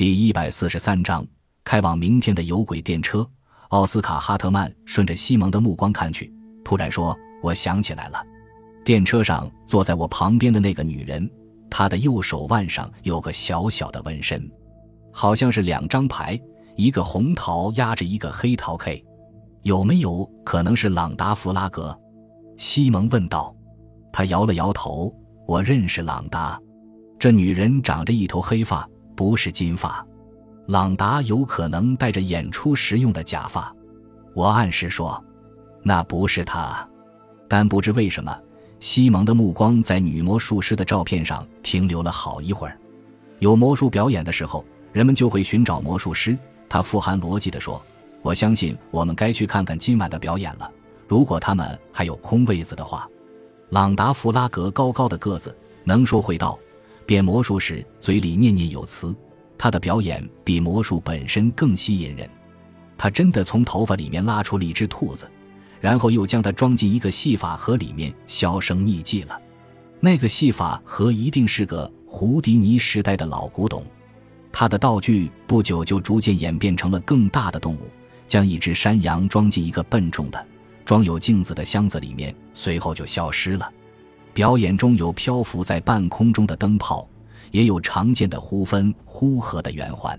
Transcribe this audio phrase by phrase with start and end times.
[0.00, 1.26] 第一百四十三章，
[1.62, 3.30] 开往明天的有轨电车。
[3.68, 6.32] 奥斯卡·哈特曼顺着西蒙的目光看去，
[6.64, 8.24] 突然说：“我想起来了，
[8.82, 11.30] 电车上坐在我旁边的那个女人，
[11.68, 14.50] 她的右手腕上有个小小的纹身，
[15.12, 16.40] 好像是两张牌，
[16.76, 19.04] 一个红桃压着一个黑桃 K，
[19.64, 21.94] 有没有可能是朗达·弗拉格？”
[22.56, 23.54] 西蒙问道。
[24.10, 25.14] 他摇了摇头
[25.46, 26.58] ：“我认识朗达，
[27.18, 28.88] 这女人长着一头黑发。”
[29.20, 30.02] 不是金发，
[30.68, 33.70] 朗达有可能戴着演出时用的假发。
[34.32, 35.22] 我暗示说，
[35.82, 36.88] 那不是他。
[37.46, 38.34] 但不知为什么，
[38.78, 42.80] 西蒙的目光在女魔术师的照片上停留了好一会儿。
[43.40, 46.34] 有魔术表演的时候，人们就会寻找魔术师。
[46.66, 47.78] 他富含逻辑地说
[48.24, 50.72] ：“我相信我们该去看看今晚的表演了。
[51.06, 53.06] 如果他们还有空位子的话。”
[53.68, 56.58] 朗达·弗拉格高高的个子，能说会道。
[57.10, 59.12] 变魔术时嘴里念念有词，
[59.58, 62.30] 他的表演比魔术本身更吸引人。
[62.96, 65.28] 他真的从头发里面拉出了一只兔子，
[65.80, 69.42] 然后又将它装进一个戏法盒里面，销声匿迹了。
[69.98, 73.82] 那个戏法盒一定是个胡迪尼时代的老古董。
[74.52, 77.90] 他的道具不久就逐渐演变成了更大的动物，
[78.28, 80.46] 将一只山羊装进一个笨重的
[80.84, 83.68] 装有镜子的箱子里面，随后就消失了。
[84.32, 87.04] 表演中有漂浮在半空中的灯泡，
[87.50, 90.18] 也有常见的忽分忽合的圆环，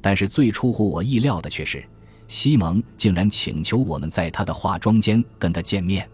[0.00, 1.84] 但是最出乎我意料的却是，
[2.28, 6.08] 西蒙竟然请求我们在他的化妆间跟他见面。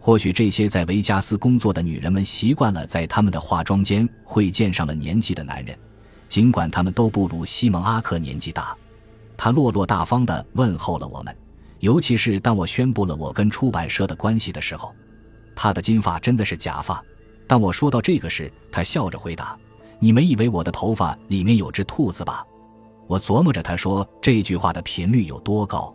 [0.00, 5.78] 或许这些在维加斯工作的女人们习惯了在他们的化妆间会见上了年纪的男人，
[6.28, 8.76] 尽管他们都不如西蒙阿克年纪大。
[9.36, 11.36] 他落落大方地问候了我们，
[11.78, 14.92] 尤其是当我宣布了我跟出版社的关系的时候。
[15.54, 17.00] 他的金发真的是假发。
[17.46, 19.56] 当我说到这个时，他笑着回答
[20.02, 22.44] ：“你们以为我的头发里面有只兔子吧？”
[23.06, 25.94] 我琢磨着他说这句话的频率有多高。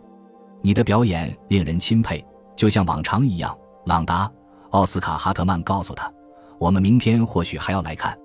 [0.62, 2.24] 你的表演令人钦佩，
[2.56, 3.54] 就像往常一样。
[3.84, 4.26] 朗达·
[4.70, 6.10] 奥斯卡·哈特曼告诉他
[6.58, 8.18] ：“我们明天或许还要来看。”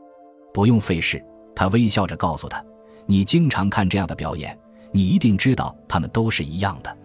[0.54, 1.22] 不用费事，
[1.54, 2.64] 他微笑着告诉他
[3.06, 4.58] ：“你经常看这样的表演，
[4.94, 6.98] 你一定知道他们都是一样的。”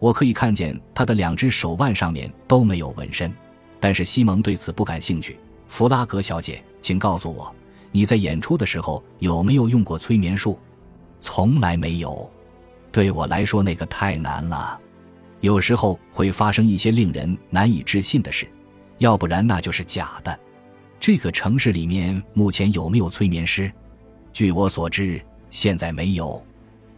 [0.00, 3.32] 我可以看见他的两只手腕上面都没有纹身。
[3.78, 5.38] 但是西蒙对此不感兴趣。
[5.68, 7.54] 弗拉格小姐，请告诉我，
[7.96, 10.58] 你在演出的时候有没有用过催眠术？
[11.18, 12.30] 从来没有。
[12.92, 14.78] 对我来说，那个太难了。
[15.40, 18.46] 有时候会发生一些令人难以置信的事，
[18.98, 20.38] 要不然那就是假的。
[21.00, 23.72] 这个城市里面目前有没有催眠师？
[24.30, 25.18] 据我所知，
[25.48, 26.44] 现在没有。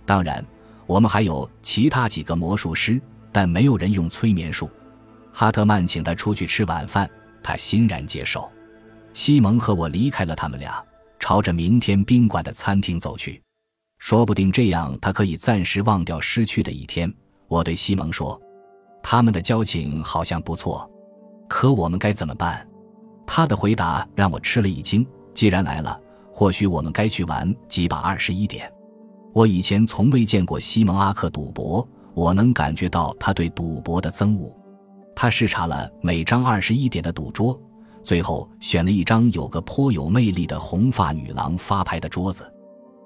[0.05, 0.45] 当然，
[0.85, 4.69] 我们还有其他几个魔术师，但没有人用催眠术。
[5.33, 7.09] 哈特曼请他出去吃晚饭，
[7.41, 8.51] 他欣然接受。
[9.15, 10.85] 西蒙和我离开了他们俩，
[11.19, 13.43] 朝着明天宾馆的餐厅走去。
[13.99, 17.13] 说不定这样，他可以暂时忘掉失去的一天。
[17.49, 18.41] 我对西蒙说
[19.03, 20.89] ：“他们的交情好像不错，
[21.49, 22.67] 可我们该怎么办？”
[23.27, 25.07] 他的回答让我吃了一惊。
[25.35, 26.01] 既然来了，
[26.33, 28.73] 或许我们该去玩几把二十一点。
[29.33, 34.53] 我以前从未见过西蒙阿克赌博，我能感觉到他对赌博的憎恶。
[35.15, 37.61] 他视察了每张二十一点的赌桌，
[38.09, 42.51] 最后选了一张有个颇有魅力的红发女郎发牌的桌子。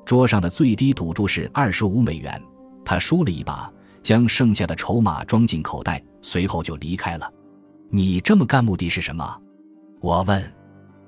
[0.05, 2.41] 桌上的最低赌注是二十五美元。
[2.85, 3.69] 他输了一把，
[4.01, 7.29] 将剩下的筹码装进口袋，随后就离开了。
[7.91, 9.37] 你这么干目的是什么？
[10.01, 10.41] 我问。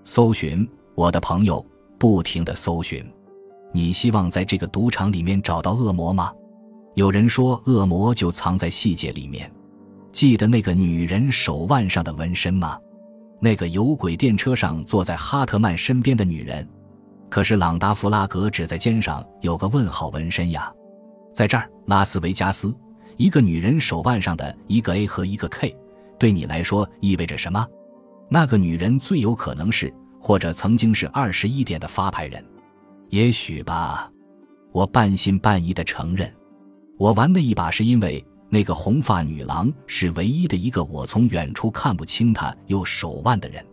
[0.03, 1.65] 搜寻我的朋友，
[1.97, 3.09] 不停的搜寻。
[3.73, 6.33] 你希望在这个赌场里面找到恶魔吗？
[6.97, 9.49] 有人说，恶魔就藏在细节里面。
[10.11, 12.77] 记得那个女人手腕上的纹身吗？
[13.45, 16.67] 那个有轨电车上坐在哈特曼身边的女人，
[17.29, 20.73] 可是朗达·弗拉格只在肩上有个问号纹身呀，
[21.31, 22.75] 在这儿，拉斯维加斯，
[23.19, 25.77] 一个女人手腕上的一个 A 和一个 K，
[26.19, 27.69] 对你来说意味着什么？
[28.31, 32.43] 那个女人最有可能是，或者曾经是二十一点的发牌人，
[33.11, 34.11] 也许吧。
[34.73, 36.35] 我半信半疑的承认，
[36.97, 38.25] 我玩的一把是因为。
[38.49, 43.65] 那个红发女郎是唯一的一个我从远处看不清她有手腕的人，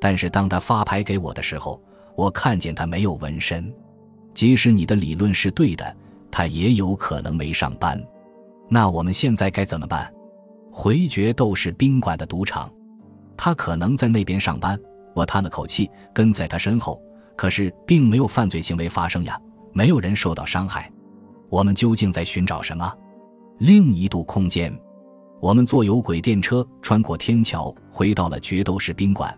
[0.00, 1.82] 但是当她发牌给我的时候，
[2.16, 3.72] 我看见她没有纹身。
[4.32, 5.96] 即使你的理论是对的，
[6.30, 8.02] 她也有可能没上班。
[8.68, 10.12] 那我们现在该怎么办？
[10.72, 12.68] 回绝斗士宾馆的赌场，
[13.36, 14.76] 他可能在那边上班。
[15.14, 17.00] 我叹了口气，跟在他身后。
[17.36, 19.38] 可是并没有犯罪行为发生呀，
[19.72, 20.90] 没有人受到伤害。
[21.48, 22.92] 我们究竟在寻找什么？
[23.58, 24.76] 另一度空间，
[25.40, 29.32] 我们坐有轨电车穿过天桥，回到了决斗士宾馆。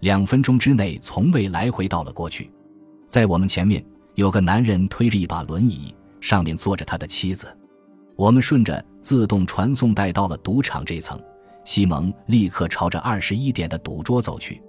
[0.00, 2.52] 两分钟之内，从未来回到了过去。
[3.08, 3.82] 在我们前面，
[4.14, 7.46] 有个男人推着一把轮椅，上面坐着他的妻子。
[8.14, 11.18] 我们顺着自动传送带到了赌场这层。
[11.64, 14.60] 西蒙立刻朝着二十一点的赌桌走去。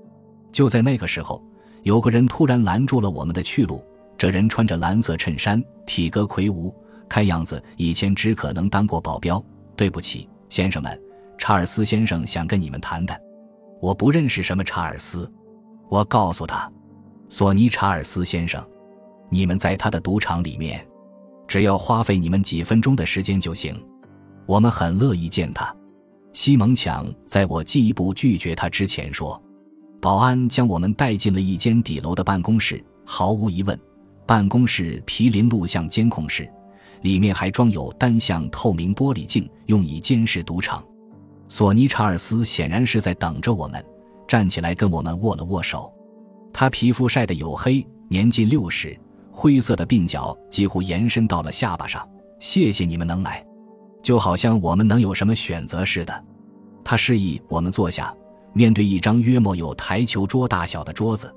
[0.51, 1.43] 就在那个时候，
[1.81, 3.83] 有个人突然拦住了我们的去路。
[4.17, 6.73] 这人穿着蓝色衬衫，体格魁梧，
[7.13, 9.39] 看样子以前只可能当过保镖。
[9.75, 10.99] 对不起，先生们，
[11.37, 13.15] 查尔斯先生想跟你们谈谈。
[13.79, 15.31] 我不认识什么查尔斯。
[15.89, 16.67] 我告诉他，
[17.29, 18.65] 索尼·查尔斯先生，
[19.29, 20.83] 你们在他的赌场里面，
[21.47, 23.79] 只要花费你们几分钟的时间就行。
[24.47, 25.71] 我们很乐意见他。
[26.31, 29.39] 西蒙强在我进一步拒绝他之前说
[30.01, 32.83] ：“保安将我们带进了一间底楼的办公室。
[33.05, 33.79] 毫无疑问，
[34.25, 36.49] 办公室毗邻录像监控室，
[37.03, 40.83] 里面还装有单向透明玻璃镜，用以监视赌场。
[41.47, 43.85] 索尼·查尔斯显然是在等着我们，
[44.27, 45.93] 站起来跟我们握了握手。
[46.51, 48.97] 他皮肤晒得黝黑，年近六十，
[49.31, 52.07] 灰色的鬓角几乎延伸到了下巴上。
[52.39, 53.45] 谢谢你们能来。”
[54.03, 56.25] 就好像我们能有什么选择似的，
[56.83, 58.13] 他示意我们坐下，
[58.53, 61.33] 面对一张约莫有台球桌大小的桌子。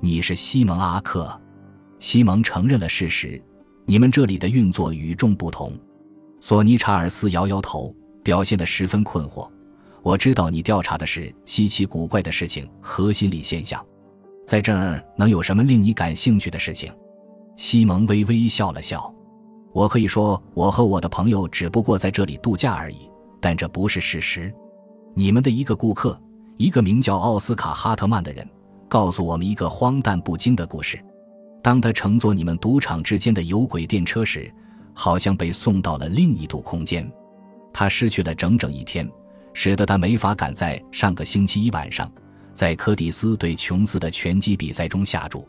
[0.00, 1.40] 你是西蒙·阿克，
[1.98, 3.42] 西蒙承认了事实。
[3.88, 5.72] 你们这里的运作与众不同。
[6.40, 7.94] 索尼·查尔斯摇摇头，
[8.24, 9.48] 表现得十分困惑。
[10.02, 13.84] 我知道你调查的是稀奇古怪的事情和心理现象，
[14.44, 16.92] 在这儿能有什么令你感兴趣的事情？
[17.56, 19.12] 西蒙微微笑了笑。
[19.72, 23.08] 我可以说，我和我的朋友只不过在这里度假而已，
[23.40, 24.52] 但这不是事实。
[25.14, 26.20] 你们的一个顾客，
[26.56, 28.44] 一个名叫奥斯卡·哈特曼的人，
[28.88, 30.98] 告诉我们一个荒诞不经的故事：
[31.66, 34.48] 当他乘坐你们赌场之间的有轨电车时，
[34.94, 37.10] 好像被送到了另一度空间。
[37.72, 39.10] 他失去了整整一天，
[39.52, 42.08] 使得他没法赶在上个星期一晚上
[42.52, 45.44] 在柯蒂斯对琼斯的拳击比赛中下注。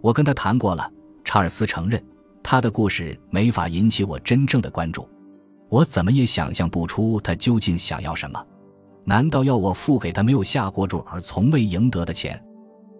[0.00, 0.90] 我跟他谈过了，
[1.26, 2.02] 查尔斯承认。
[2.42, 5.06] 他的故事没法引起我真正的关注，
[5.68, 8.42] 我怎么也想象不出他究竟想要什么？
[9.04, 12.42] 难道要我付给他没有下过注而从未赢得的钱？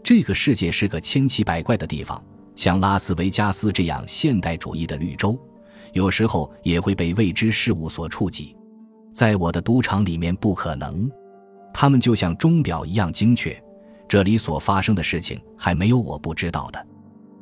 [0.05, 2.23] 这个世界是个千奇百怪的地方，
[2.61, 5.35] 像拉斯维加斯这样现代主义的绿洲，
[5.95, 8.55] 有时候也会被未知事物所触及。
[9.15, 11.11] 在我的赌场里面不可能，
[11.73, 13.59] 他们就像钟表一样精确。
[14.07, 16.87] 这里所发生的事情还没有我不知道的。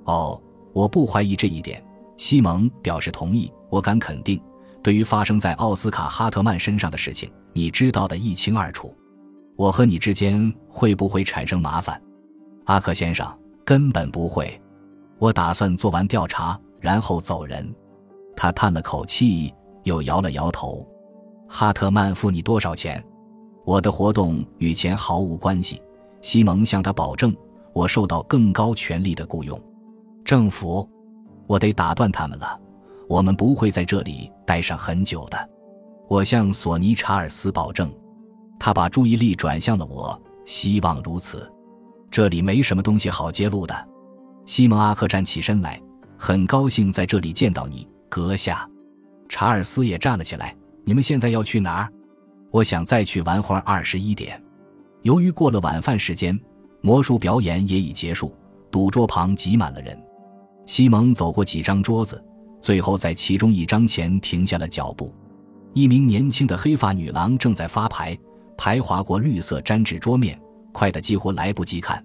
[0.05, 0.41] 哦，
[0.73, 1.85] 我不怀疑这一点。
[2.17, 3.53] 西蒙表示同意。
[3.71, 4.41] 我敢肯定，
[4.85, 8.97] 对于发生在奥斯卡·哈特曼身上的事情，你知道的一清二楚。
[9.57, 12.01] 我和你之间会不会产生麻烦，
[12.67, 13.37] 阿克先生？
[13.65, 14.49] 根本不会。
[15.19, 17.75] 我打算做完调查，然后走人。
[18.37, 20.87] 他叹了口气，又摇了摇头。
[21.49, 23.05] 哈特曼付你多少钱？
[23.65, 25.83] 我的活动与钱毫无关系。
[26.21, 27.35] 西蒙向他保证，
[27.73, 29.61] 我受到更高权力的雇佣。
[30.25, 30.89] 政府。
[31.47, 32.61] 我得打断他们了，
[33.09, 35.49] 我们不会在这里待上很久的。
[36.07, 37.91] 我向索尼·查尔斯保证。
[38.59, 41.51] 他把注意力转向了我，希望如此。
[42.11, 43.88] 这里没什么东西好揭露的。
[44.49, 45.79] 西蒙·阿克站起身来，
[46.17, 48.67] 很高兴在这里见到你，阁下。
[49.29, 50.57] 查尔斯也站了起来。
[50.87, 51.93] 你们现在要去哪儿？
[52.51, 53.61] 我想再去玩会儿。
[53.67, 54.43] 二十一点。
[55.03, 56.41] 由于过了晚饭时间，
[56.81, 58.35] 魔术表演也已结束，
[58.71, 59.95] 赌桌旁挤满了人。
[60.65, 62.25] 西蒙走过几张桌子，
[62.63, 65.15] 最后在其中一张前停下了脚步。
[65.75, 68.17] 一名年轻的黑发女郎正在发牌，
[68.57, 70.41] 牌划过绿色粘纸桌面，
[70.73, 72.03] 快得几乎来不及看。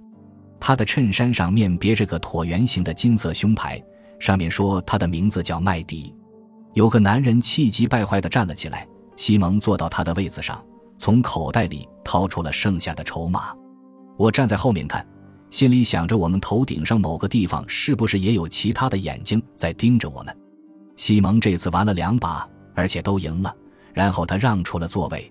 [0.65, 3.84] 他的衬衫上面别着个椭圆形的金色胸牌，
[4.17, 6.15] 上面说他的名字叫麦迪。
[6.72, 8.88] 有个男人气急败坏地站了起来。
[9.17, 10.63] 西蒙坐到他的位子上，
[10.98, 13.53] 从口袋里掏出了剩下的筹码。
[14.15, 15.05] 我站在后面看。
[15.50, 20.34] 心里想着，我们头顶上某个地方是不是也有其他的眼睛在盯着我们？
[20.96, 23.53] 西蒙这次玩了两把，而且都赢了。
[23.93, 25.29] 然后他让出了座位。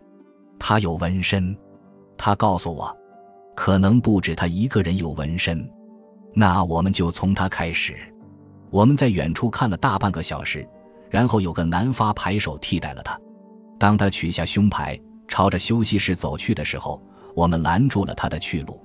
[0.58, 1.56] 他有纹身，
[2.18, 2.94] 他告诉我，
[3.54, 5.68] 可能不止他一个人有纹身。
[6.34, 7.96] 那我们就从他开始。
[8.70, 10.66] 我们在远处看了大半个小时，
[11.10, 13.18] 然后有个男发牌手替代了他。
[13.78, 17.02] 当他取下胸牌，朝着休息室走去的时候，
[17.34, 18.80] 我们拦住了他的去路。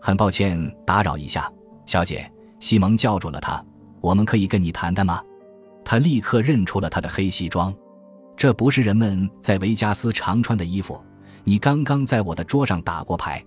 [0.00, 1.50] 很抱歉打扰一下，
[1.86, 2.30] 小姐。
[2.58, 3.64] 西蒙叫住了他。
[4.00, 5.22] 我们可以跟你谈谈吗？
[5.84, 7.74] 他立刻认出了他的黑西装，
[8.36, 11.00] 这不是人们在维加斯常穿的衣服。
[11.44, 13.42] 你刚刚在我的桌上打过牌。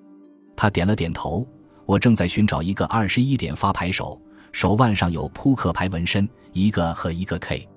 [0.55, 1.47] 他点了点头。
[1.85, 4.19] 我正在寻找一个二十一点发牌手，
[4.51, 7.67] 手腕上有扑克牌纹身，一个和一个 K。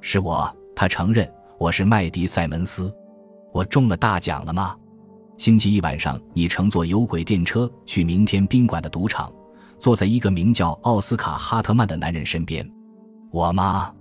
[0.00, 0.54] 是我。
[0.76, 2.94] 他承认，我是麦迪·塞门斯。
[3.52, 4.76] 我中了大奖了吗？
[5.36, 9.32] 星期一晚上，你乘坐有轨电车去明天宾馆的赌场，
[9.76, 12.64] 坐在一个名叫奥斯卡·哈特曼的男人身边。
[13.32, 13.92] 我吗？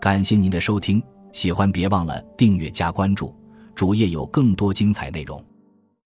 [0.00, 3.34] 感谢您的收听，喜欢别忘了订阅加关注，
[3.74, 5.44] 主页有更多精彩内容。